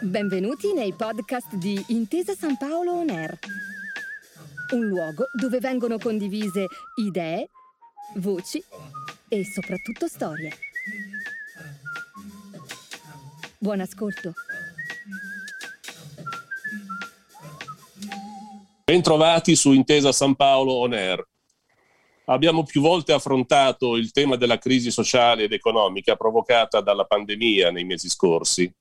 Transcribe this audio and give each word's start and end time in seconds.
Benvenuti 0.00 0.74
nei 0.74 0.92
podcast 0.92 1.54
di 1.54 1.82
Intesa 1.88 2.34
San 2.34 2.58
Paolo 2.58 2.92
On 2.92 3.08
Air, 3.08 3.38
un 4.74 4.86
luogo 4.86 5.24
dove 5.32 5.58
vengono 5.60 5.96
condivise 5.98 6.66
idee, 6.96 7.48
voci 8.16 8.62
e 9.28 9.44
soprattutto 9.44 10.06
storie. 10.06 10.52
Buon 13.58 13.80
ascolto. 13.80 14.34
Bentrovati 18.84 19.56
su 19.56 19.72
Intesa 19.72 20.12
San 20.12 20.34
Paolo 20.34 20.74
On 20.74 20.92
Air. 20.92 21.24
Abbiamo 22.26 22.62
più 22.64 22.80
volte 22.80 23.12
affrontato 23.12 23.96
il 23.96 24.10
tema 24.10 24.36
della 24.36 24.56
crisi 24.56 24.90
sociale 24.90 25.42
ed 25.44 25.52
economica 25.52 26.16
provocata 26.16 26.80
dalla 26.80 27.04
pandemia 27.04 27.70
nei 27.70 27.84
mesi 27.84 28.08
scorsi. 28.08 28.72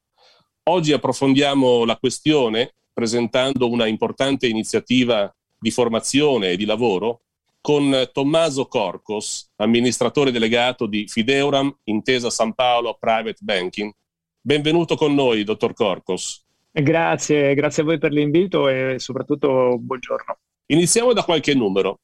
Oggi 0.69 0.93
approfondiamo 0.93 1.83
la 1.83 1.97
questione 1.97 2.75
presentando 2.93 3.69
una 3.69 3.85
importante 3.85 4.47
iniziativa 4.47 5.33
di 5.59 5.71
formazione 5.71 6.51
e 6.51 6.57
di 6.57 6.63
lavoro 6.63 7.21
con 7.59 8.09
Tommaso 8.13 8.67
Corcos, 8.67 9.51
amministratore 9.57 10.31
delegato 10.31 10.85
di 10.85 11.05
Fideuram 11.07 11.79
Intesa 11.85 12.29
San 12.29 12.53
Paolo 12.53 12.95
Private 12.97 13.39
Banking. 13.41 13.91
Benvenuto 14.39 14.95
con 14.95 15.13
noi, 15.13 15.43
dottor 15.43 15.73
Corcos. 15.73 16.45
Grazie, 16.71 17.53
grazie 17.55 17.83
a 17.83 17.85
voi 17.85 17.97
per 17.97 18.13
l'invito 18.13 18.69
e 18.69 18.99
soprattutto 18.99 19.77
buongiorno. 19.77 20.37
Iniziamo 20.67 21.11
da 21.11 21.23
qualche 21.23 21.53
numero. 21.53 21.99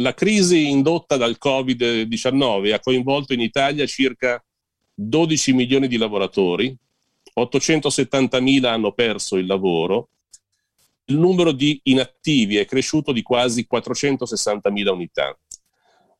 La 0.00 0.12
crisi 0.12 0.68
indotta 0.68 1.16
dal 1.16 1.38
Covid-19 1.42 2.72
ha 2.72 2.80
coinvolto 2.80 3.32
in 3.32 3.40
Italia 3.40 3.86
circa 3.86 4.44
12 4.92 5.54
milioni 5.54 5.88
di 5.88 5.96
lavoratori, 5.96 6.76
870 7.32 8.40
mila 8.40 8.72
hanno 8.72 8.92
perso 8.92 9.36
il 9.36 9.46
lavoro, 9.46 10.08
il 11.06 11.16
numero 11.16 11.52
di 11.52 11.80
inattivi 11.84 12.56
è 12.56 12.66
cresciuto 12.66 13.12
di 13.12 13.22
quasi 13.22 13.66
460 13.66 14.70
mila 14.70 14.92
unità. 14.92 15.34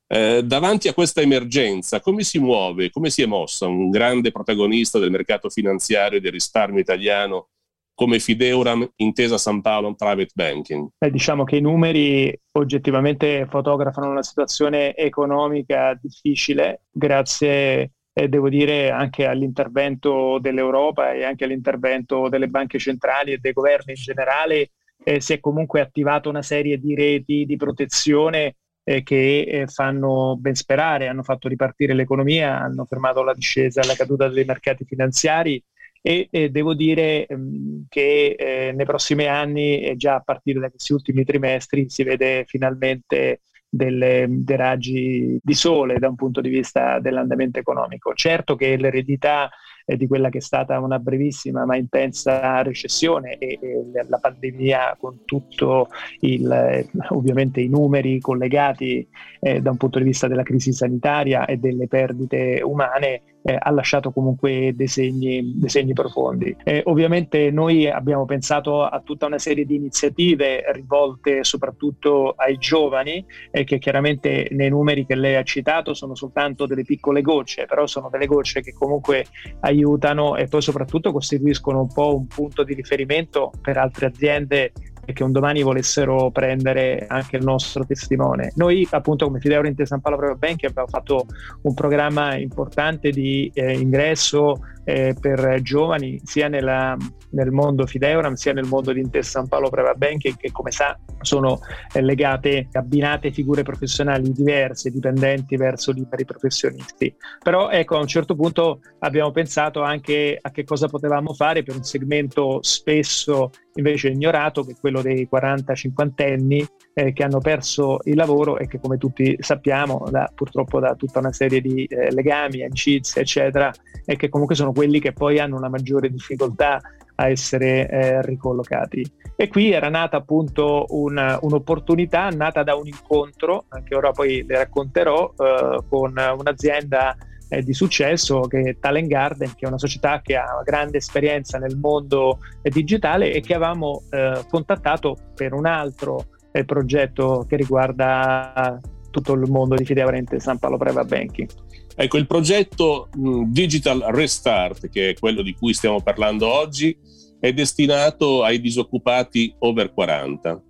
Eh, 0.07 0.43
davanti 0.43 0.89
a 0.89 0.95
questa 0.95 1.21
emergenza, 1.21 2.01
come 2.01 2.23
si 2.23 2.39
muove, 2.39 2.91
come 2.91 3.11
si 3.11 3.21
è 3.21 3.27
mossa 3.27 3.67
un 3.67 3.91
grande 3.91 4.31
protagonista 4.31 4.99
del 4.99 5.11
mercato 5.11 5.51
finanziario 5.51 6.17
e 6.17 6.21
del 6.23 6.33
risparmio 6.33 6.81
italiano 6.81 7.49
come 7.97 8.19
Fideuram 8.19 8.87
Intesa 8.97 9.39
San 9.39 9.63
Paolo 9.63 9.95
Private 9.95 10.31
Banking? 10.35 10.91
Beh, 10.99 11.11
diciamo 11.11 11.45
che 11.45 11.57
i 11.57 11.63
numeri 11.63 12.39
oggettivamente 12.53 13.47
fotografano 13.49 14.11
una 14.11 14.23
situazione 14.23 14.95
economica 14.95 15.99
difficile 15.99 16.83
grazie, 16.91 17.93
eh, 18.13 18.29
devo 18.29 18.51
dire, 18.51 18.91
anche 18.91 19.25
all'intervento 19.25 20.39
dell'Europa 20.39 21.13
e 21.13 21.25
anche 21.25 21.45
all'intervento 21.45 22.29
delle 22.29 22.49
banche 22.49 22.79
centrali 22.79 23.33
e 23.33 23.39
dei 23.39 23.53
governi 23.53 23.95
in 23.95 24.03
generale. 24.03 24.73
Eh, 25.03 25.21
si 25.23 25.33
è 25.33 25.41
comunque 25.41 25.81
attivata 25.81 26.29
una 26.29 26.43
serie 26.43 26.79
di 26.79 26.95
reti 26.95 27.47
di 27.47 27.57
protezione 27.57 28.57
eh, 28.85 29.03
che 29.03 29.41
eh, 29.41 29.67
fanno 29.69 30.37
ben 30.39 30.55
sperare, 30.55 31.09
hanno 31.09 31.23
fatto 31.23 31.49
ripartire 31.49 31.95
l'economia, 31.95 32.61
hanno 32.61 32.85
fermato 32.85 33.23
la 33.23 33.33
discesa 33.33 33.81
e 33.81 33.87
la 33.87 33.95
caduta 33.95 34.29
dei 34.29 34.45
mercati 34.45 34.85
finanziari 34.85 35.63
e, 36.07 36.29
e 36.31 36.51
devo 36.51 36.73
dire 36.73 37.27
ehm, 37.27 37.87
che 37.89 38.37
eh, 38.39 38.71
nei 38.71 38.87
prossimi 38.87 39.27
anni 39.27 39.81
e 39.81 39.97
già 39.97 40.15
a 40.15 40.21
partire 40.21 40.61
da 40.61 40.71
questi 40.71 40.93
ultimi 40.93 41.25
trimestri 41.25 41.91
si 41.91 42.05
vede 42.05 42.45
finalmente 42.47 43.41
delle, 43.69 44.27
dei 44.29 44.57
raggi 44.57 45.41
di 45.43 45.55
sole 45.55 45.99
da 45.99 46.09
un 46.09 46.15
punto 46.15 46.41
di 46.41 46.49
vista 46.49 47.01
dell'andamento 47.01 47.59
economico. 47.59 48.15
Certo 48.15 48.55
che 48.55 48.77
l'eredità 48.77 49.51
eh, 49.85 49.97
di 49.97 50.07
quella 50.07 50.29
che 50.29 50.39
è 50.39 50.41
stata 50.41 50.79
una 50.79 51.01
brevissima 51.01 51.65
ma 51.65 51.77
intensa 51.77 52.63
recessione 52.63 53.37
e, 53.39 53.59
e 53.61 54.07
la 54.09 54.19
pandemia 54.19 54.97
con 55.01 55.25
tutto 55.25 55.89
il, 56.21 56.49
eh, 56.49 56.89
ovviamente 57.09 57.61
i 57.61 57.69
numeri 57.69 58.21
collegati 58.21 59.09
eh, 59.41 59.61
da 59.61 59.73
un 59.73 59.77
punto 59.77 59.99
di 59.99 60.05
vista 60.05 60.29
della 60.29 60.45
crisi 60.45 60.73
sanitaria 60.73 61.47
e 61.47 61.57
delle 61.57 61.89
perdite 61.89 62.61
umane 62.63 63.23
eh, 63.47 63.57
ha 63.61 63.71
lasciato 63.71 64.11
comunque 64.11 64.73
dei 64.75 64.89
segni, 64.89 65.53
dei 65.55 65.69
segni 65.69 65.93
profondi. 65.93 66.55
Eh, 66.65 66.83
ovviamente 66.87 67.53
noi 67.53 67.89
abbiamo 67.89 68.25
pensato 68.25 68.83
a 68.83 69.01
tutta 69.05 69.27
una 69.27 69.39
serie 69.39 69.65
di 69.65 69.77
iniziative 69.77 70.65
rivolte 70.73 71.45
soprattutto 71.45 72.35
ai 72.37 72.59
giovani, 72.59 73.25
eh, 73.53 73.63
che 73.63 73.79
chiaramente 73.79 74.49
nei 74.51 74.69
numeri 74.69 75.07
che 75.07 75.15
lei 75.15 75.37
ha 75.37 75.45
citato 75.45 75.95
sono 75.95 76.17
soltanto 76.17 76.67
delle 76.67 76.83
piccole 76.83 77.23
gocce, 77.23 77.67
però 77.67 77.87
sono 77.87 78.09
delle 78.11 78.27
gocce 78.27 78.63
che 78.63 78.73
comunque 78.73 79.27
aiutano 79.61 80.35
e 80.35 80.49
poi 80.49 80.61
soprattutto 80.61 81.13
costituiscono 81.13 81.83
un 81.83 81.93
po' 81.93 82.17
un 82.17 82.27
punto 82.27 82.65
di 82.65 82.75
riferimento 82.75 83.53
per 83.63 83.77
altre 83.77 84.07
aziende 84.07 84.73
e 85.07 85.13
che 85.13 85.23
un 85.23 85.33
domani 85.33 85.63
volessero 85.63 86.31
prendere 86.31 87.07
anche 87.09 87.37
il 87.37 87.45
nostro 87.45 87.87
testimone. 87.87 88.53
Noi 88.57 88.87
appunto 88.91 89.25
come 89.25 89.41
Fideuro 89.41 89.67
Intesa 89.67 89.91
San 89.91 90.01
Paolo 90.01 90.19
Private 90.19 90.39
Bank 90.39 90.65
abbiamo 90.65 90.89
fatto 90.89 91.27
un 91.63 91.75
programma 91.75 92.37
importante 92.37 93.11
di 93.11 93.51
eh, 93.55 93.73
ingresso 93.73 94.61
eh, 94.85 95.17
per 95.19 95.61
giovani 95.63 96.21
sia 96.23 96.49
nella, 96.49 96.97
nel 97.31 97.51
mondo 97.51 97.87
Fideuram 97.87 98.35
sia 98.35 98.53
nel 98.53 98.67
mondo 98.67 98.93
di 98.93 99.01
Intesa 99.01 99.31
San 99.31 99.49
Paolo 99.49 99.69
Private 99.69 99.97
Banking 99.97 100.37
che 100.37 100.53
come 100.53 100.71
sa 100.71 100.99
sono 101.21 101.61
eh, 101.93 102.03
legate, 102.03 102.69
abbinate 102.73 103.33
figure 103.33 103.63
professionali 103.63 104.31
diverse, 104.33 104.91
dipendenti 104.91 105.57
verso 105.57 105.93
liberi 105.93 106.25
professionisti. 106.25 107.15
Però 107.43 107.71
ecco 107.71 107.97
a 107.97 108.01
un 108.01 108.07
certo 108.07 108.35
punto 108.35 108.81
abbiamo 109.01 109.31
pensato 109.31 109.83
anche 109.83 110.39
a 110.41 110.51
che 110.51 110.65
cosa 110.65 110.89
potevamo 110.89 111.33
fare 111.33 111.63
per 111.63 111.77
un 111.77 111.83
segmento 111.83 112.59
spesso 112.63 113.51
invece 113.77 114.09
ignorato 114.09 114.63
che 114.65 114.73
è 114.73 114.77
quello 114.79 115.01
dei 115.01 115.29
40-50 115.31 116.33
anni 116.33 116.67
eh, 116.93 117.13
che 117.13 117.23
hanno 117.23 117.39
perso 117.39 117.99
il 118.05 118.17
lavoro 118.17 118.59
e 118.59 118.67
che 118.67 118.79
come 118.81 118.99
tutti 118.99 119.37
sappiamo 119.41 120.07
da, 120.11 120.31
purtroppo 120.35 120.81
da 120.81 120.95
tutta 120.95 121.21
una 121.21 121.33
serie 121.33 121.61
di 121.61 121.85
eh, 121.85 122.13
legami, 122.13 122.63
amicizie 122.63 123.23
eccetera 123.23 123.73
e 124.05 124.17
che 124.17 124.29
comunque 124.29 124.55
sono 124.55 124.73
quelli 124.73 125.01
che 125.01 125.13
poi 125.13 125.39
hanno 125.39 125.57
una 125.57 125.69
maggiore 125.69 126.11
difficoltà 126.11 126.81
a 127.17 127.29
essere 127.29 127.89
eh, 127.89 128.23
ricollocati. 128.23 129.05
E 129.37 129.49
qui 129.49 129.73
era 129.73 129.89
nata 129.89 130.19
appunto 130.19 130.87
una, 130.91 131.39
un'opportunità 131.41 132.29
nata 132.31 132.63
da 132.63 132.75
un 132.75 132.87
incontro, 132.87 133.65
anche 133.69 133.95
ora 133.95 134.11
poi 134.11 134.45
le 134.47 134.59
racconterò, 134.59 135.35
eh, 135.37 135.83
con 135.89 136.15
un'azienda 136.39 137.17
eh, 137.49 137.63
di 137.63 137.73
successo 137.73 138.41
che 138.43 138.77
Talent 138.81 139.09
Garden, 139.09 139.55
che 139.55 139.65
è 139.65 139.69
una 139.69 139.79
società 139.79 140.21
che 140.21 140.37
ha 140.37 140.61
grande 140.65 140.99
esperienza 140.99 141.59
nel 141.59 141.77
mondo 141.77 142.39
eh, 142.63 142.71
digitale 142.71 143.33
e 143.33 143.41
che 143.41 143.55
avevamo 143.55 144.03
eh, 144.11 144.45
contattato 144.49 145.17
per 145.35 145.53
un 145.53 145.67
altro 145.67 146.27
eh, 146.53 146.65
progetto 146.65 147.45
che 147.49 147.57
riguarda 147.57 148.81
tutto 149.11 149.33
il 149.33 149.51
mondo 149.51 149.75
di 149.75 149.85
Fidevarente 149.85 150.41
San 150.41 150.59
Paolo 150.59 150.77
Private 150.77 151.07
Banking. 151.07 151.49
Ecco, 151.95 152.19
il 152.19 152.27
progetto 152.27 153.09
mh, 153.15 153.45
Digital 153.47 154.01
Restart, 154.11 154.91
che 154.91 155.11
è 155.11 155.15
quello 155.15 155.43
di 155.43 155.55
cui 155.55 155.73
stiamo 155.73 156.03
parlando 156.03 156.47
oggi, 156.47 156.97
è 157.41 157.53
destinato 157.53 158.43
ai 158.43 158.61
disoccupati 158.61 159.55
over 159.61 159.93
40. 159.93 160.63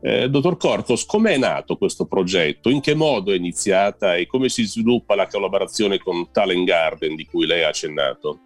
Eh, 0.00 0.28
dottor 0.30 0.56
Corcos, 0.56 1.04
com'è 1.04 1.36
nato 1.36 1.76
questo 1.76 2.06
progetto? 2.06 2.68
In 2.68 2.80
che 2.80 2.94
modo 2.94 3.32
è 3.32 3.36
iniziata 3.36 4.14
e 4.14 4.26
come 4.26 4.48
si 4.48 4.64
sviluppa 4.64 5.16
la 5.16 5.26
collaborazione 5.26 5.98
con 5.98 6.30
Talent 6.30 6.64
Garden 6.64 7.16
di 7.16 7.24
cui 7.24 7.46
lei 7.46 7.64
ha 7.64 7.68
accennato? 7.68 8.40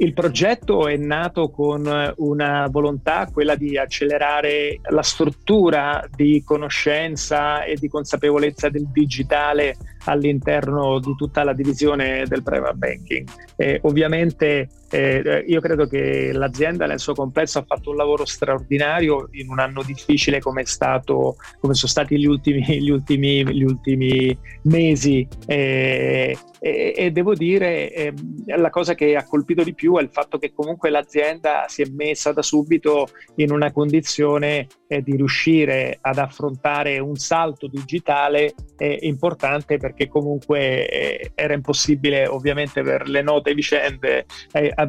Il 0.00 0.14
progetto 0.14 0.88
è 0.88 0.96
nato 0.96 1.50
con 1.50 1.86
una 2.16 2.66
volontà, 2.70 3.28
quella 3.30 3.54
di 3.54 3.76
accelerare 3.76 4.80
la 4.88 5.02
struttura 5.02 6.02
di 6.16 6.42
conoscenza 6.42 7.64
e 7.64 7.74
di 7.74 7.86
consapevolezza 7.86 8.70
del 8.70 8.88
digitale 8.90 9.76
all'interno 10.04 10.98
di 11.00 11.14
tutta 11.16 11.44
la 11.44 11.52
divisione 11.52 12.24
del 12.26 12.42
private 12.42 12.76
banking. 12.76 13.28
Eh, 13.56 13.78
ovviamente 13.82 14.68
eh, 14.90 15.44
io 15.46 15.60
credo 15.60 15.86
che 15.86 16.32
l'azienda 16.32 16.86
nel 16.86 16.98
suo 16.98 17.14
complesso 17.14 17.58
ha 17.58 17.64
fatto 17.66 17.90
un 17.90 17.96
lavoro 17.96 18.24
straordinario 18.24 19.28
in 19.32 19.50
un 19.50 19.58
anno 19.58 19.82
difficile 19.82 20.40
come, 20.40 20.64
stato, 20.64 21.36
come 21.60 21.74
sono 21.74 21.90
stati 21.90 22.18
gli 22.18 22.26
ultimi, 22.26 22.64
gli 22.80 22.90
ultimi, 22.90 23.46
gli 23.54 23.62
ultimi 23.62 24.36
mesi 24.62 25.26
eh, 25.46 26.36
e, 26.58 26.94
e, 26.96 27.10
devo 27.10 27.34
dire 27.34 27.92
eh, 27.92 28.12
la 28.56 28.70
cosa 28.70 28.94
che 28.94 29.16
ha 29.16 29.24
colpito 29.24 29.62
di 29.62 29.74
più 29.74 29.89
più 29.90 29.98
è 29.98 30.02
il 30.02 30.10
fatto 30.10 30.38
che 30.38 30.52
comunque 30.54 30.90
l'azienda 30.90 31.64
si 31.66 31.82
è 31.82 31.86
messa 31.90 32.32
da 32.32 32.42
subito 32.42 33.08
in 33.36 33.50
una 33.50 33.72
condizione 33.72 34.68
eh, 34.86 35.02
di 35.02 35.16
riuscire 35.16 35.98
ad 36.00 36.18
affrontare 36.18 36.98
un 37.00 37.16
salto 37.16 37.66
digitale 37.66 38.54
eh, 38.76 38.98
importante 39.02 39.78
perché 39.78 40.08
comunque 40.08 40.88
eh, 40.88 41.30
era 41.34 41.54
impossibile 41.54 42.26
ovviamente 42.26 42.82
per 42.82 43.08
le 43.08 43.22
note 43.22 43.52
vicende 43.52 44.26
eh, 44.52 44.72
a, 44.72 44.86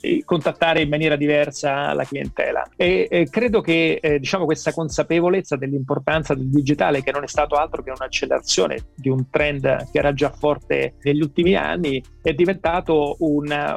eh, 0.00 0.22
contattare 0.24 0.82
in 0.82 0.88
maniera 0.88 1.16
diversa 1.16 1.92
la 1.92 2.04
clientela. 2.04 2.64
E 2.76 3.26
credo 3.30 3.60
che 3.60 4.00
diciamo 4.20 4.44
questa 4.44 4.72
consapevolezza 4.72 5.56
dell'importanza 5.56 6.34
del 6.34 6.48
digitale 6.48 7.02
che 7.02 7.10
non 7.10 7.24
è 7.24 7.26
stato 7.26 7.56
altro 7.56 7.82
che 7.82 7.90
un'accelerazione 7.90 8.90
di 8.94 9.08
un 9.08 9.28
trend 9.30 9.90
che 9.90 9.98
era 9.98 10.12
già 10.12 10.30
forte 10.30 10.94
negli 11.02 11.20
ultimi 11.20 11.54
anni 11.54 12.02
è 12.22 12.32
diventato 12.32 13.16
una, 13.20 13.76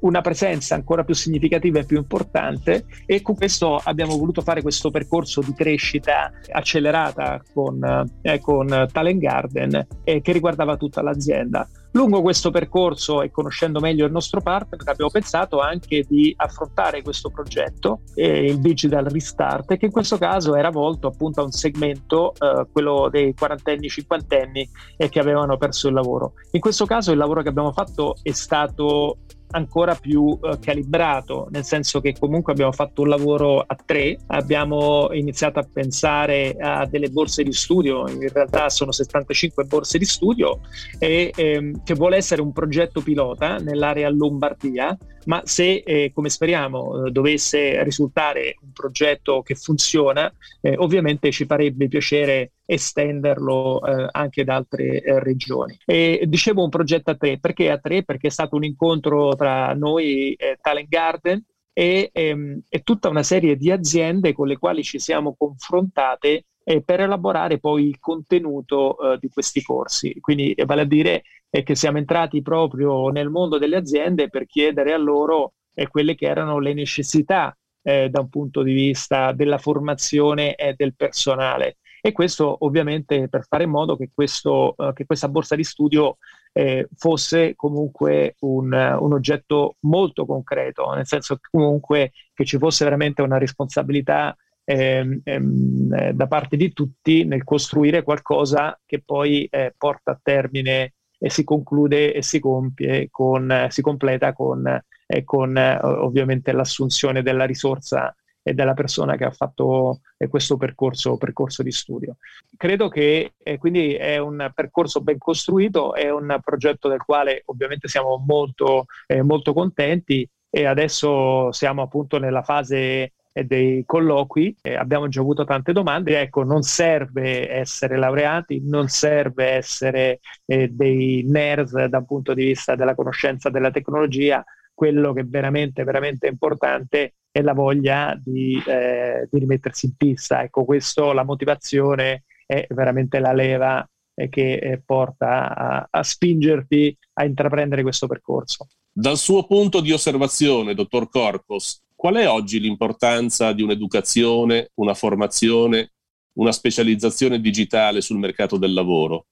una 0.00 0.20
presenza 0.20 0.74
ancora 0.74 1.04
più 1.04 1.14
significativa 1.14 1.78
e 1.78 1.84
più 1.84 1.96
importante 1.96 2.84
e 3.06 3.22
con 3.22 3.34
questo 3.34 3.76
abbiamo 3.76 4.16
voluto 4.16 4.42
fare 4.42 4.62
questo 4.62 4.90
percorso 4.90 5.40
di 5.40 5.52
crescita 5.54 6.30
accelerata 6.50 7.42
con, 7.52 8.08
eh, 8.22 8.40
con 8.40 8.88
Talent 8.92 9.20
Garden 9.20 9.86
eh, 10.04 10.20
che 10.20 10.32
riguardava 10.32 10.76
tutta 10.76 11.02
l'azienda. 11.02 11.68
Lungo 11.92 12.22
questo 12.22 12.50
percorso 12.52 13.20
e 13.20 13.32
conoscendo 13.32 13.80
meglio 13.80 14.06
il 14.06 14.12
nostro 14.12 14.40
partner 14.40 14.80
abbiamo 14.84 15.10
pensato 15.10 15.58
anche 15.58 16.04
di 16.08 16.32
affrontare 16.36 17.02
questo 17.02 17.30
progetto, 17.30 18.02
eh, 18.14 18.44
il 18.44 18.60
Digital 18.60 19.06
Restart, 19.06 19.76
che 19.76 19.86
in 19.86 19.90
questo 19.90 20.16
caso 20.16 20.54
era 20.54 20.70
volto 20.70 21.08
appunto 21.08 21.40
a 21.40 21.44
un 21.44 21.50
segmento, 21.50 22.32
eh, 22.38 22.66
quello 22.70 23.08
dei 23.10 23.34
quarantenni, 23.34 23.88
cinquantenni 23.88 24.68
e 24.96 25.08
che 25.08 25.18
avevano 25.18 25.56
perso 25.56 25.88
il 25.88 25.94
lavoro. 25.94 26.34
In 26.52 26.60
questo 26.60 26.86
caso 26.86 27.10
il 27.10 27.18
lavoro 27.18 27.42
che 27.42 27.48
abbiamo 27.48 27.72
fatto 27.72 28.14
è 28.22 28.30
stato 28.30 29.18
ancora 29.50 29.94
più 29.94 30.38
eh, 30.42 30.58
calibrato, 30.60 31.48
nel 31.50 31.64
senso 31.64 32.00
che 32.00 32.14
comunque 32.18 32.52
abbiamo 32.52 32.72
fatto 32.72 33.02
un 33.02 33.08
lavoro 33.08 33.60
a 33.60 33.76
tre, 33.84 34.18
abbiamo 34.28 35.08
iniziato 35.12 35.58
a 35.58 35.66
pensare 35.70 36.56
a 36.58 36.86
delle 36.86 37.08
borse 37.08 37.42
di 37.42 37.52
studio, 37.52 38.08
in 38.08 38.28
realtà 38.32 38.68
sono 38.68 38.92
75 38.92 39.64
borse 39.64 39.98
di 39.98 40.04
studio, 40.04 40.60
e 40.98 41.32
ehm, 41.34 41.82
che 41.84 41.94
vuole 41.94 42.16
essere 42.16 42.42
un 42.42 42.52
progetto 42.52 43.00
pilota 43.00 43.56
nell'area 43.56 44.08
Lombardia, 44.10 44.96
ma 45.26 45.42
se 45.44 45.82
eh, 45.84 46.12
come 46.14 46.30
speriamo 46.30 47.06
eh, 47.06 47.10
dovesse 47.10 47.82
risultare 47.82 48.56
un 48.62 48.72
progetto 48.72 49.42
che 49.42 49.54
funziona, 49.54 50.32
eh, 50.60 50.74
ovviamente 50.78 51.30
ci 51.30 51.44
farebbe 51.44 51.88
piacere 51.88 52.52
estenderlo 52.70 53.84
eh, 53.84 54.08
anche 54.12 54.42
ad 54.42 54.48
altre 54.48 55.02
eh, 55.02 55.18
regioni. 55.18 55.76
E 55.84 56.24
dicevo 56.26 56.62
un 56.62 56.68
progetto 56.68 57.10
a 57.10 57.16
tre, 57.16 57.38
perché 57.40 57.70
a 57.70 57.78
tre? 57.78 58.04
Perché 58.04 58.28
è 58.28 58.30
stato 58.30 58.54
un 58.54 58.64
incontro 58.64 59.34
tra 59.34 59.74
noi 59.74 60.34
e 60.34 60.56
Talent 60.60 60.88
Garden 60.88 61.44
e, 61.72 62.10
ehm, 62.12 62.62
e 62.68 62.80
tutta 62.80 63.08
una 63.08 63.24
serie 63.24 63.56
di 63.56 63.72
aziende 63.72 64.32
con 64.32 64.46
le 64.46 64.56
quali 64.56 64.84
ci 64.84 65.00
siamo 65.00 65.34
confrontate 65.36 66.44
eh, 66.62 66.82
per 66.82 67.00
elaborare 67.00 67.58
poi 67.58 67.88
il 67.88 67.98
contenuto 67.98 69.14
eh, 69.14 69.18
di 69.18 69.28
questi 69.28 69.62
corsi. 69.62 70.20
Quindi 70.20 70.54
vale 70.64 70.82
a 70.82 70.86
dire 70.86 71.22
eh, 71.50 71.64
che 71.64 71.74
siamo 71.74 71.98
entrati 71.98 72.40
proprio 72.40 73.08
nel 73.08 73.30
mondo 73.30 73.58
delle 73.58 73.76
aziende 73.76 74.28
per 74.28 74.46
chiedere 74.46 74.92
a 74.92 74.98
loro 74.98 75.54
eh, 75.74 75.88
quelle 75.88 76.14
che 76.14 76.26
erano 76.26 76.60
le 76.60 76.72
necessità 76.72 77.56
eh, 77.82 78.08
da 78.10 78.20
un 78.20 78.28
punto 78.28 78.62
di 78.62 78.72
vista 78.72 79.32
della 79.32 79.58
formazione 79.58 80.54
e 80.54 80.74
del 80.76 80.94
personale 80.94 81.78
e 82.00 82.12
questo 82.12 82.56
ovviamente 82.60 83.28
per 83.28 83.44
fare 83.46 83.64
in 83.64 83.70
modo 83.70 83.96
che, 83.96 84.10
questo, 84.12 84.74
uh, 84.76 84.92
che 84.92 85.06
questa 85.06 85.28
borsa 85.28 85.54
di 85.54 85.64
studio 85.64 86.16
eh, 86.52 86.88
fosse 86.96 87.54
comunque 87.54 88.34
un, 88.40 88.72
un, 88.72 89.12
oggetto 89.12 89.76
molto 89.80 90.26
concreto, 90.26 90.92
nel 90.94 91.06
senso 91.06 91.36
che 91.36 91.48
comunque 91.50 92.12
che 92.34 92.44
ci 92.44 92.58
fosse 92.58 92.84
veramente 92.84 93.22
una 93.22 93.38
responsabilità 93.38 94.36
ehm, 94.64 95.20
ehm, 95.22 95.94
eh, 95.94 96.12
da 96.12 96.26
parte 96.26 96.56
di 96.56 96.72
tutti 96.72 97.24
nel 97.24 97.44
costruire 97.44 98.02
qualcosa 98.02 98.78
che 98.84 99.02
poi 99.04 99.44
eh, 99.44 99.74
porta 99.76 100.12
a 100.12 100.20
termine 100.20 100.94
e 101.18 101.30
si 101.30 101.44
conclude 101.44 102.14
e 102.14 102.22
si 102.22 102.40
compie 102.40 103.08
con, 103.10 103.66
si 103.68 103.82
completa 103.82 104.32
con, 104.32 104.66
eh, 105.06 105.24
con 105.24 105.54
ovviamente 105.56 106.52
l'assunzione 106.52 107.22
della 107.22 107.44
risorsa 107.44 108.14
e 108.50 108.54
della 108.54 108.74
persona 108.74 109.16
che 109.16 109.24
ha 109.24 109.30
fatto 109.30 110.00
eh, 110.18 110.26
questo 110.26 110.56
percorso, 110.56 111.16
percorso, 111.16 111.62
di 111.62 111.70
studio. 111.70 112.16
Credo 112.56 112.88
che 112.88 113.34
eh, 113.38 113.58
quindi 113.58 113.94
è 113.94 114.18
un 114.18 114.50
percorso 114.54 115.00
ben 115.00 115.18
costruito, 115.18 115.94
è 115.94 116.10
un 116.10 116.38
progetto 116.42 116.88
del 116.88 117.02
quale 117.02 117.42
ovviamente 117.46 117.86
siamo 117.86 118.22
molto, 118.26 118.86
eh, 119.06 119.22
molto 119.22 119.52
contenti 119.52 120.28
e 120.50 120.66
adesso 120.66 121.52
siamo 121.52 121.82
appunto 121.82 122.18
nella 122.18 122.42
fase 122.42 123.12
eh, 123.32 123.44
dei 123.44 123.84
colloqui, 123.86 124.56
eh, 124.62 124.74
abbiamo 124.74 125.06
già 125.06 125.20
avuto 125.20 125.44
tante 125.44 125.72
domande, 125.72 126.20
ecco 126.20 126.42
non 126.42 126.62
serve 126.62 127.48
essere 127.48 127.96
laureati, 127.96 128.60
non 128.64 128.88
serve 128.88 129.46
essere 129.50 130.18
eh, 130.44 130.68
dei 130.68 131.22
nerd 131.24 131.84
da 131.84 131.98
un 131.98 132.06
punto 132.06 132.34
di 132.34 132.46
vista 132.46 132.74
della 132.74 132.96
conoscenza 132.96 133.48
della 133.48 133.70
tecnologia, 133.70 134.44
quello 134.80 135.12
che 135.12 135.20
è 135.20 135.24
veramente, 135.26 135.84
veramente 135.84 136.26
importante 136.26 137.16
è 137.30 137.42
la 137.42 137.52
voglia 137.52 138.18
di, 138.18 138.58
eh, 138.66 139.28
di 139.30 139.38
rimettersi 139.38 139.84
in 139.84 139.94
pista. 139.94 140.42
Ecco, 140.42 140.64
questo, 140.64 141.12
la 141.12 141.22
motivazione 141.22 142.24
è 142.46 142.64
veramente 142.70 143.18
la 143.18 143.34
leva 143.34 143.86
eh, 144.14 144.30
che 144.30 144.54
eh, 144.54 144.80
porta 144.82 145.54
a, 145.54 145.86
a 145.90 146.02
spingerti 146.02 146.96
a 147.12 147.26
intraprendere 147.26 147.82
questo 147.82 148.06
percorso. 148.06 148.68
Dal 148.90 149.18
suo 149.18 149.44
punto 149.44 149.82
di 149.82 149.92
osservazione, 149.92 150.72
dottor 150.72 151.10
Corpos, 151.10 151.82
qual 151.94 152.14
è 152.14 152.26
oggi 152.26 152.58
l'importanza 152.58 153.52
di 153.52 153.60
un'educazione, 153.60 154.70
una 154.76 154.94
formazione, 154.94 155.92
una 156.38 156.52
specializzazione 156.52 157.38
digitale 157.38 158.00
sul 158.00 158.16
mercato 158.16 158.56
del 158.56 158.72
lavoro? 158.72 159.26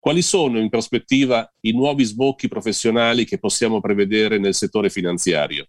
Quali 0.00 0.22
sono 0.22 0.58
in 0.58 0.68
prospettiva 0.68 1.50
i 1.62 1.72
nuovi 1.72 2.04
sbocchi 2.04 2.48
professionali 2.48 3.24
che 3.24 3.38
possiamo 3.38 3.80
prevedere 3.80 4.38
nel 4.38 4.54
settore 4.54 4.90
finanziario? 4.90 5.66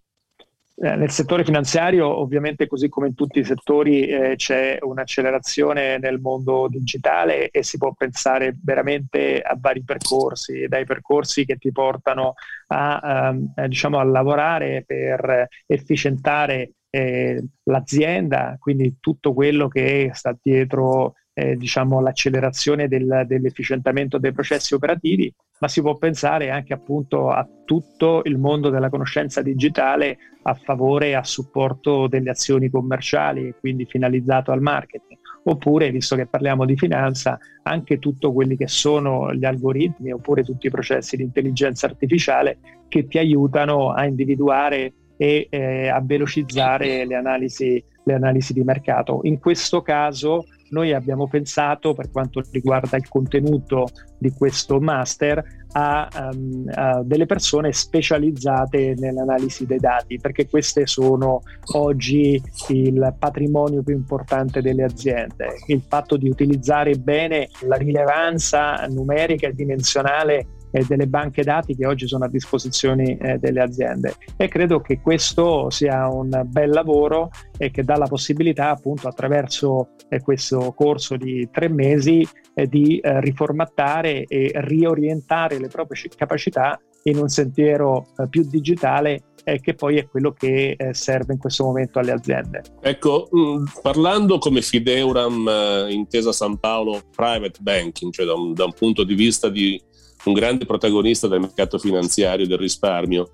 Eh, 0.82 0.96
nel 0.96 1.10
settore 1.10 1.44
finanziario, 1.44 2.06
ovviamente, 2.06 2.66
così 2.66 2.88
come 2.88 3.08
in 3.08 3.14
tutti 3.14 3.40
i 3.40 3.44
settori, 3.44 4.06
eh, 4.06 4.34
c'è 4.36 4.78
un'accelerazione 4.80 5.98
nel 5.98 6.20
mondo 6.20 6.68
digitale 6.70 7.50
e 7.50 7.62
si 7.62 7.76
può 7.76 7.92
pensare 7.92 8.56
veramente 8.64 9.42
a 9.42 9.58
vari 9.60 9.84
percorsi, 9.84 10.68
dai 10.68 10.86
percorsi 10.86 11.44
che 11.44 11.56
ti 11.56 11.70
portano 11.70 12.32
a, 12.68 13.28
ehm, 13.28 13.52
eh, 13.56 13.68
diciamo, 13.68 13.98
a 13.98 14.04
lavorare 14.04 14.84
per 14.86 15.48
efficientare 15.66 16.70
eh, 16.88 17.44
l'azienda, 17.64 18.56
quindi 18.58 18.96
tutto 19.00 19.34
quello 19.34 19.68
che 19.68 20.10
sta 20.14 20.34
dietro 20.40 21.14
eh, 21.32 21.56
diciamo, 21.56 22.00
l'accelerazione 22.00 22.88
del, 22.88 23.24
dell'efficientamento 23.26 24.18
dei 24.18 24.32
processi 24.32 24.74
operativi, 24.74 25.32
ma 25.60 25.68
si 25.68 25.80
può 25.80 25.96
pensare 25.96 26.50
anche 26.50 26.72
appunto 26.72 27.30
a 27.30 27.46
tutto 27.64 28.22
il 28.24 28.38
mondo 28.38 28.70
della 28.70 28.88
conoscenza 28.88 29.42
digitale 29.42 30.18
a 30.42 30.54
favore 30.54 31.08
e 31.08 31.14
a 31.14 31.24
supporto 31.24 32.06
delle 32.06 32.30
azioni 32.30 32.70
commerciali, 32.70 33.54
quindi 33.60 33.84
finalizzato 33.84 34.52
al 34.52 34.62
marketing. 34.62 35.18
Oppure, 35.42 35.90
visto 35.90 36.16
che 36.16 36.26
parliamo 36.26 36.66
di 36.66 36.76
finanza, 36.76 37.38
anche 37.62 37.98
tutto 37.98 38.32
quelli 38.32 38.56
che 38.56 38.68
sono 38.68 39.32
gli 39.32 39.44
algoritmi 39.44 40.12
oppure 40.12 40.42
tutti 40.42 40.66
i 40.66 40.70
processi 40.70 41.16
di 41.16 41.22
intelligenza 41.22 41.86
artificiale 41.86 42.58
che 42.88 43.06
ti 43.06 43.18
aiutano 43.18 43.92
a 43.92 44.04
individuare 44.04 44.92
e 45.16 45.46
eh, 45.50 45.88
a 45.88 46.00
velocizzare 46.02 47.04
le 47.06 47.14
analisi, 47.14 47.82
le 48.04 48.14
analisi 48.14 48.52
di 48.52 48.62
mercato. 48.62 49.20
In 49.24 49.38
questo 49.38 49.82
caso 49.82 50.44
noi 50.70 50.92
abbiamo 50.92 51.28
pensato, 51.28 51.94
per 51.94 52.10
quanto 52.10 52.42
riguarda 52.50 52.96
il 52.96 53.08
contenuto 53.08 53.88
di 54.18 54.30
questo 54.30 54.80
master, 54.80 55.42
a, 55.72 56.08
um, 56.32 56.68
a, 56.72 57.02
delle 57.04 57.26
persone 57.26 57.72
specializzate 57.72 58.94
nell'analisi 58.96 59.66
dei 59.66 59.78
dati, 59.78 60.18
perché 60.18 60.48
queste 60.48 60.86
sono 60.86 61.42
oggi 61.74 62.42
il 62.68 63.14
patrimonio 63.18 63.82
più 63.82 63.94
importante 63.94 64.60
delle 64.60 64.84
aziende. 64.84 65.54
Il 65.66 65.82
fatto 65.86 66.16
di 66.16 66.28
utilizzare 66.28 66.94
bene 66.94 67.48
la 67.66 67.76
rilevanza 67.76 68.84
numerica 68.88 69.46
e 69.46 69.54
dimensionale 69.54 70.46
eh, 70.70 70.84
delle 70.86 71.06
banche 71.06 71.42
dati 71.42 71.74
che 71.74 71.86
oggi 71.86 72.06
sono 72.06 72.24
a 72.24 72.28
disposizione 72.28 73.16
eh, 73.18 73.38
delle 73.38 73.60
aziende 73.60 74.14
e 74.36 74.48
credo 74.48 74.80
che 74.80 75.00
questo 75.00 75.70
sia 75.70 76.08
un 76.08 76.42
bel 76.46 76.70
lavoro 76.70 77.30
e 77.56 77.70
che 77.70 77.82
dà 77.82 77.96
la 77.96 78.06
possibilità 78.06 78.70
appunto 78.70 79.08
attraverso 79.08 79.90
eh, 80.08 80.20
questo 80.20 80.72
corso 80.72 81.16
di 81.16 81.48
tre 81.50 81.68
mesi 81.68 82.26
eh, 82.54 82.66
di 82.66 82.98
eh, 82.98 83.20
riformattare 83.20 84.24
e 84.24 84.52
riorientare 84.54 85.58
le 85.58 85.68
proprie 85.68 86.08
capacità 86.16 86.80
in 87.04 87.16
un 87.16 87.28
sentiero 87.28 88.08
eh, 88.16 88.28
più 88.28 88.46
digitale 88.46 89.22
eh, 89.44 89.60
che 89.60 89.74
poi 89.74 89.96
è 89.96 90.06
quello 90.06 90.32
che 90.32 90.76
serve 90.90 91.32
in 91.32 91.38
questo 91.38 91.64
momento 91.64 91.98
alle 91.98 92.12
aziende. 92.12 92.62
Ecco, 92.82 93.28
mm, 93.34 93.64
parlando 93.80 94.38
come 94.38 94.60
Fideuram 94.60 95.48
intesa 95.88 96.30
San 96.32 96.58
Paolo 96.58 97.00
Private 97.14 97.58
Banking, 97.60 98.12
cioè 98.12 98.26
da 98.26 98.34
un, 98.34 98.52
da 98.52 98.66
un 98.66 98.74
punto 98.74 99.02
di 99.02 99.14
vista 99.14 99.48
di 99.48 99.80
un 100.24 100.32
grande 100.32 100.66
protagonista 100.66 101.28
del 101.28 101.40
mercato 101.40 101.78
finanziario 101.78 102.44
e 102.44 102.48
del 102.48 102.58
risparmio. 102.58 103.32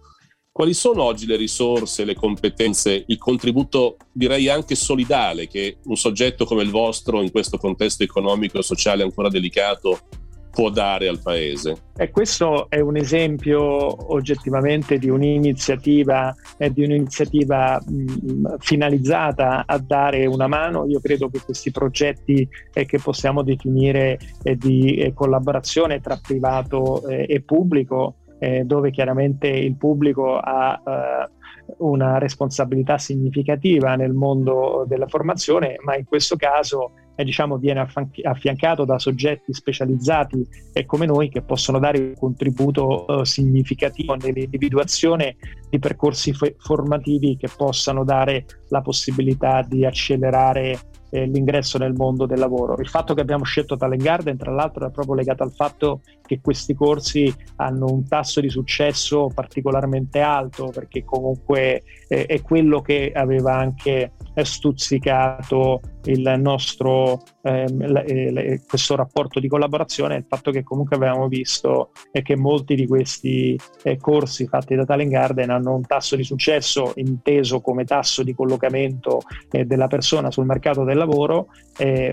Quali 0.50 0.72
sono 0.72 1.02
oggi 1.02 1.26
le 1.26 1.36
risorse, 1.36 2.04
le 2.04 2.14
competenze, 2.14 3.04
il 3.06 3.18
contributo 3.18 3.96
direi 4.10 4.48
anche 4.48 4.74
solidale 4.74 5.48
che 5.48 5.78
un 5.84 5.96
soggetto 5.96 6.46
come 6.46 6.62
il 6.62 6.70
vostro 6.70 7.20
in 7.20 7.30
questo 7.30 7.58
contesto 7.58 8.02
economico 8.02 8.58
e 8.58 8.62
sociale 8.62 9.02
ancora 9.02 9.28
delicato 9.28 10.00
può 10.56 10.70
dare 10.70 11.06
al 11.06 11.20
Paese? 11.22 11.76
E 11.94 12.10
questo 12.10 12.70
è 12.70 12.80
un 12.80 12.96
esempio 12.96 14.10
oggettivamente 14.14 14.96
di 14.96 15.10
un'iniziativa, 15.10 16.34
eh, 16.56 16.72
di 16.72 16.82
un'iniziativa 16.82 17.78
mh, 17.86 18.56
finalizzata 18.60 19.64
a 19.66 19.76
dare 19.78 20.24
una 20.24 20.46
mano. 20.46 20.86
Io 20.86 20.98
credo 21.00 21.28
che 21.28 21.42
questi 21.44 21.70
progetti 21.70 22.48
eh, 22.72 22.86
che 22.86 22.98
possiamo 22.98 23.42
definire 23.42 24.18
eh, 24.42 24.56
di 24.56 24.94
eh, 24.94 25.12
collaborazione 25.12 26.00
tra 26.00 26.18
privato 26.22 27.06
eh, 27.06 27.26
e 27.28 27.42
pubblico 27.42 28.14
eh, 28.38 28.64
dove 28.64 28.90
chiaramente 28.90 29.48
il 29.48 29.76
pubblico 29.76 30.38
ha 30.38 30.80
eh, 30.84 31.35
una 31.78 32.18
responsabilità 32.18 32.98
significativa 32.98 33.96
nel 33.96 34.12
mondo 34.12 34.84
della 34.86 35.06
formazione, 35.06 35.76
ma 35.82 35.96
in 35.96 36.04
questo 36.04 36.36
caso 36.36 36.92
eh, 37.16 37.24
diciamo, 37.24 37.56
viene 37.56 37.86
affiancato 38.24 38.84
da 38.84 38.98
soggetti 38.98 39.52
specializzati 39.52 40.46
e 40.72 40.84
come 40.84 41.06
noi 41.06 41.28
che 41.28 41.42
possono 41.42 41.78
dare 41.78 41.98
un 41.98 42.14
contributo 42.14 43.06
eh, 43.06 43.24
significativo 43.24 44.14
nell'individuazione 44.14 45.36
di 45.68 45.78
percorsi 45.78 46.32
f- 46.32 46.54
formativi 46.58 47.36
che 47.36 47.48
possano 47.54 48.04
dare 48.04 48.44
la 48.68 48.82
possibilità 48.82 49.62
di 49.62 49.84
accelerare 49.84 50.78
eh, 51.10 51.26
l'ingresso 51.26 51.78
nel 51.78 51.94
mondo 51.94 52.26
del 52.26 52.38
lavoro. 52.38 52.78
Il 52.78 52.88
fatto 52.88 53.14
che 53.14 53.20
abbiamo 53.20 53.44
scelto 53.44 53.76
Talent 53.76 54.02
Garden, 54.02 54.36
tra 54.36 54.52
l'altro, 54.52 54.86
è 54.86 54.90
proprio 54.90 55.14
legato 55.14 55.42
al 55.42 55.52
fatto 55.52 56.00
che 56.22 56.40
questi 56.40 56.74
corsi 56.74 57.32
hanno 57.56 57.86
un 57.86 58.06
tasso 58.06 58.40
di 58.40 58.48
successo 58.48 59.30
particolarmente 59.32 60.20
alto, 60.20 60.70
perché 60.72 61.04
comunque 61.04 61.82
eh, 62.08 62.26
è 62.26 62.42
quello 62.42 62.80
che 62.80 63.12
aveva 63.14 63.54
anche 63.56 64.12
stuzzicato 64.42 65.80
il 65.82 65.95
nostro 66.38 67.22
ehm, 67.42 68.02
eh, 68.06 68.60
questo 68.66 68.96
rapporto 68.96 69.40
di 69.40 69.48
collaborazione 69.48 70.16
il 70.16 70.24
fatto 70.26 70.50
che 70.50 70.62
comunque 70.62 70.96
abbiamo 70.96 71.28
visto 71.28 71.90
è 72.10 72.22
che 72.22 72.36
molti 72.36 72.74
di 72.74 72.86
questi 72.86 73.58
eh, 73.82 73.96
corsi 73.98 74.46
fatti 74.46 74.74
da 74.74 74.84
Talent 74.84 75.10
Garden 75.10 75.50
hanno 75.50 75.74
un 75.74 75.84
tasso 75.84 76.16
di 76.16 76.24
successo 76.24 76.92
inteso 76.96 77.60
come 77.60 77.84
tasso 77.84 78.22
di 78.22 78.34
collocamento 78.34 79.20
eh, 79.50 79.64
della 79.64 79.88
persona 79.88 80.30
sul 80.30 80.46
mercato 80.46 80.84
del 80.84 80.96
lavoro 80.96 81.48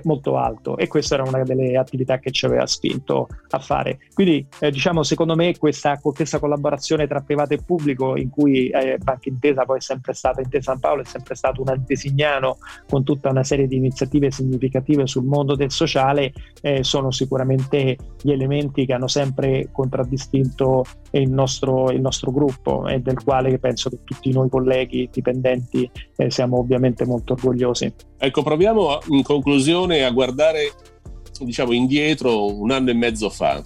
molto 0.03 0.35
alto. 0.35 0.75
E 0.75 0.87
questa 0.87 1.15
era 1.15 1.23
una 1.23 1.43
delle 1.43 1.77
attività 1.77 2.19
che 2.19 2.31
ci 2.31 2.45
aveva 2.45 2.67
spinto 2.67 3.29
a 3.49 3.59
fare. 3.59 3.99
Quindi 4.13 4.45
eh, 4.59 4.71
diciamo 4.71 5.03
secondo 5.03 5.35
me 5.35 5.57
questa, 5.57 5.97
questa, 5.99 6.39
collaborazione 6.39 7.07
tra 7.07 7.21
privato 7.21 7.53
e 7.53 7.61
pubblico 7.65 8.17
in 8.17 8.29
cui 8.29 8.67
eh, 8.67 8.97
Banca 8.97 9.29
Intesa 9.29 9.63
poi 9.63 9.77
è 9.77 9.81
sempre 9.81 10.13
stata 10.13 10.41
Intesa 10.41 10.73
San 10.73 10.79
Paolo 10.79 11.01
è 11.01 11.05
sempre 11.05 11.35
stato 11.35 11.61
un 11.61 11.69
antesignano 11.69 12.57
con 12.87 13.03
tutta 13.03 13.29
una 13.29 13.43
serie 13.43 13.67
di 13.67 13.79
iniziative 13.83 14.31
significative 14.31 15.05
sul 15.07 15.25
mondo 15.25 15.55
del 15.55 15.71
sociale 15.71 16.33
eh, 16.61 16.83
sono 16.83 17.11
sicuramente 17.11 17.97
gli 18.21 18.31
elementi 18.31 18.85
che 18.85 18.93
hanno 18.93 19.07
sempre 19.07 19.69
contraddistinto 19.71 20.85
il 21.11 21.29
nostro, 21.29 21.91
il 21.91 22.01
nostro 22.01 22.31
gruppo 22.31 22.87
e 22.87 22.99
del 22.99 23.21
quale 23.23 23.59
penso 23.59 23.89
che 23.89 23.99
tutti 24.03 24.31
noi 24.31 24.49
colleghi 24.49 25.09
dipendenti 25.11 25.89
eh, 26.15 26.31
siamo 26.31 26.57
ovviamente 26.57 27.05
molto 27.05 27.33
orgogliosi. 27.33 27.93
Ecco, 28.17 28.41
proviamo 28.41 28.99
in 29.09 29.23
conclusione 29.23 30.03
a 30.03 30.11
guardare 30.11 30.71
diciamo 31.39 31.73
indietro 31.73 32.53
un 32.55 32.71
anno 32.71 32.91
e 32.91 32.93
mezzo 32.93 33.29
fa 33.29 33.61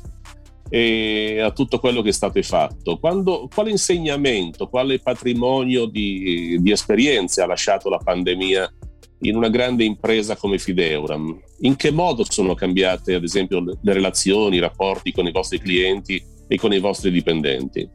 e 0.69 1.39
a 1.39 1.51
tutto 1.51 1.79
quello 1.79 2.01
che 2.01 2.09
è 2.09 2.13
stato 2.13 2.41
fatto. 2.41 2.97
Quando, 2.97 3.47
quale 3.53 3.69
insegnamento, 3.69 4.67
quale 4.67 5.00
patrimonio 5.00 5.86
di, 5.86 6.57
di 6.59 6.71
esperienze 6.71 7.41
ha 7.41 7.45
lasciato 7.45 7.89
la 7.89 7.97
pandemia 7.97 8.71
in 9.19 9.36
una 9.36 9.50
grande 9.50 9.83
impresa 9.83 10.36
come 10.36 10.57
Fideuram? 10.57 11.39
In 11.62 11.75
che 11.75 11.91
modo 11.91 12.24
sono 12.27 12.53
cambiate, 12.53 13.15
ad 13.15 13.24
esempio, 13.24 13.62
le 13.62 13.93
relazioni, 13.93 14.57
i 14.57 14.62
rapporti 14.62 15.12
con 15.12 15.25
i 15.25 15.31
vostri 15.31 15.59
clienti 15.59 16.24
e 16.47 16.57
con 16.57 16.74
i 16.74 16.79
vostri 16.79 17.12
dipendenti? 17.12 17.89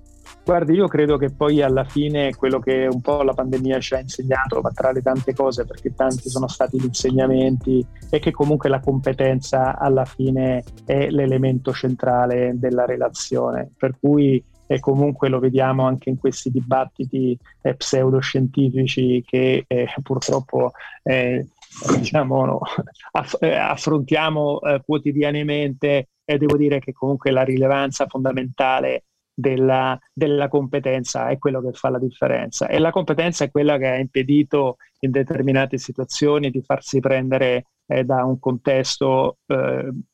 Guardi, 0.44 0.72
io 0.72 0.88
credo 0.88 1.18
che 1.18 1.30
poi 1.30 1.62
alla 1.62 1.84
fine 1.84 2.34
quello 2.34 2.58
che 2.58 2.88
un 2.90 3.00
po' 3.00 3.22
la 3.22 3.32
pandemia 3.32 3.78
ci 3.78 3.94
ha 3.94 4.00
insegnato, 4.00 4.60
ma 4.60 4.70
tra 4.72 4.90
le 4.90 5.00
tante 5.00 5.34
cose, 5.34 5.64
perché 5.64 5.94
tanti 5.94 6.28
sono 6.28 6.48
stati 6.48 6.80
gli 6.80 6.84
insegnamenti, 6.86 7.86
è 8.10 8.18
che 8.18 8.32
comunque 8.32 8.68
la 8.68 8.80
competenza 8.80 9.78
alla 9.78 10.04
fine 10.04 10.64
è 10.84 11.10
l'elemento 11.10 11.72
centrale 11.72 12.54
della 12.56 12.86
relazione. 12.86 13.70
Per 13.76 13.96
cui 14.00 14.42
e 14.66 14.80
comunque 14.80 15.28
lo 15.28 15.38
vediamo 15.38 15.86
anche 15.86 16.08
in 16.08 16.18
questi 16.18 16.50
dibattiti 16.50 17.38
eh, 17.60 17.74
pseudoscientifici 17.74 19.22
che 19.26 19.64
eh, 19.66 19.88
purtroppo 20.02 20.72
eh, 21.02 21.46
diciamo, 21.98 22.60
aff- 23.12 23.42
eh, 23.42 23.54
affrontiamo 23.54 24.60
eh, 24.60 24.82
quotidianamente. 24.84 26.08
E 26.24 26.38
devo 26.38 26.56
dire 26.56 26.78
che 26.78 26.92
comunque 26.92 27.32
la 27.32 27.42
rilevanza 27.42 28.06
fondamentale 28.06 29.04
della, 29.34 29.98
della, 30.12 30.48
competenza 30.48 31.28
è 31.28 31.38
quello 31.38 31.60
che 31.60 31.72
fa 31.72 31.90
la 31.90 31.98
differenza. 31.98 32.68
E 32.68 32.78
la 32.78 32.90
competenza 32.90 33.44
è 33.44 33.50
quella 33.50 33.76
che 33.76 33.86
ha 33.88 33.98
impedito 33.98 34.76
in 35.00 35.10
determinate 35.10 35.78
situazioni 35.78 36.50
di 36.50 36.62
farsi 36.62 37.00
prendere 37.00 37.66
eh, 37.86 38.04
da 38.04 38.24
un 38.24 38.38
contesto 38.38 39.38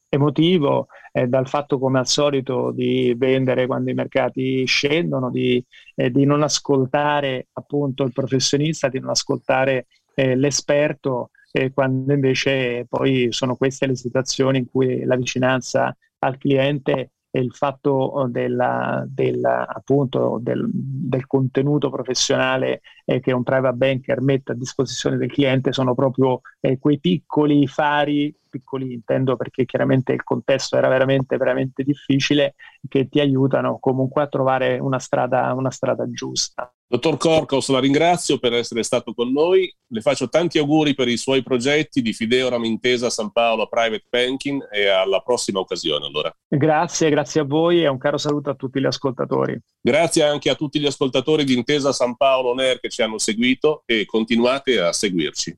emotivo, 0.09 0.89
eh, 1.13 1.27
dal 1.27 1.49
fatto 1.49 1.79
come 1.79 1.99
al 1.99 2.07
solito 2.07 2.71
di 2.73 3.15
vendere 3.17 3.67
quando 3.67 3.91
i 3.91 3.95
mercati 3.95 4.65
scendono, 4.67 5.31
di, 5.31 5.65
eh, 5.95 6.11
di 6.11 6.25
non 6.25 6.43
ascoltare 6.43 7.49
appunto 7.53 8.05
il 8.05 8.13
professionista, 8.13 8.89
di 8.89 9.01
non 9.01 9.11
ascoltare 9.11 9.87
eh, 10.15 10.35
l'esperto, 10.37 11.31
quando 11.73 12.13
invece 12.13 12.85
poi 12.87 13.29
sono 13.31 13.57
queste 13.57 13.87
le 13.87 13.97
situazioni 13.97 14.59
in 14.59 14.71
cui 14.71 15.03
la 15.05 15.17
vicinanza 15.17 15.97
al 16.19 16.37
cliente 16.37 17.13
il 17.31 17.53
fatto 17.53 18.27
della, 18.31 19.05
della, 19.07 19.67
appunto, 19.67 20.39
del, 20.41 20.67
del, 20.73 21.27
contenuto 21.27 21.91
professionale 21.91 22.81
eh, 23.05 23.21
che 23.21 23.33
un 23.33 23.43
private 23.43 23.77
banker 23.77 24.21
mette 24.23 24.53
a 24.53 24.55
disposizione 24.55 25.17
del 25.19 25.31
cliente 25.31 25.73
sono 25.73 25.95
proprio 25.95 26.41
eh, 26.61 26.79
quei 26.79 26.99
piccoli 26.99 27.67
fari, 27.67 28.35
piccoli 28.49 28.93
intendo 28.93 29.37
perché 29.37 29.65
chiaramente 29.67 30.13
il 30.13 30.25
contesto 30.25 30.77
era 30.77 30.89
veramente, 30.89 31.37
veramente 31.37 31.83
difficile, 31.83 32.55
che 32.89 33.09
ti 33.09 33.21
aiutano 33.21 33.79
comunque 33.79 34.23
a 34.23 34.29
trovare 34.29 34.79
una 34.79 34.99
strada, 34.99 35.53
una 35.53 35.71
strada 35.71 36.11
giusta. 36.11 36.73
Dottor 36.91 37.19
Corcos, 37.19 37.69
la 37.69 37.81
ringrazio 37.81 38.39
per 38.39 38.55
essere 38.55 38.83
stato 38.83 39.13
con 39.13 39.31
noi, 39.31 39.71
le 39.89 40.01
faccio 40.01 40.31
tanti 40.31 40.57
auguri 40.57 40.95
per 40.95 41.07
i 41.07 41.19
suoi 41.19 41.43
progetti 41.43 42.01
di 42.01 42.15
Fideora 42.15 42.57
Intesa 42.57 43.11
San 43.11 43.31
Paolo 43.31 43.69
Private 43.69 44.07
Banking 44.09 44.67
e 44.73 44.87
alla 44.87 45.21
prossima 45.21 45.59
occasione 45.59 46.07
allora. 46.07 46.35
Grazie, 46.49 47.11
grazie 47.11 47.43
a 47.43 47.45
voi 47.45 47.83
e 47.83 47.89
un 47.89 47.99
caro 47.99 48.17
saluto 48.17 48.49
a 48.49 48.55
tutti 48.55 48.81
gli 48.81 48.87
ascoltatori. 48.87 49.61
Grazie 49.83 50.23
anche 50.23 50.49
a 50.49 50.55
tutti 50.55 50.81
gli 50.81 50.87
ascoltatori 50.87 51.45
di 51.45 51.53
Intesa 51.53 51.93
San 51.93 52.17
Paolo 52.17 52.55
Ner 52.55 52.81
che 52.81 52.89
ci 52.89 53.03
hanno 53.03 53.19
seguito 53.19 53.83
e 53.85 54.07
continuate 54.07 54.81
a 54.81 54.91
seguirci. 54.91 55.55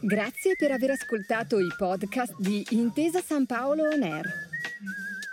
Grazie 0.00 0.54
per 0.56 0.70
aver 0.70 0.90
ascoltato 0.90 1.58
i 1.58 1.74
podcast 1.76 2.36
di 2.38 2.64
Intesa 2.70 3.20
San 3.20 3.46
Paolo 3.46 3.82
On 3.82 4.00
Air. 4.00 4.32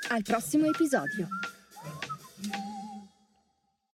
Al 0.09 0.23
prossimo 0.23 0.65
episodio. 0.65 1.27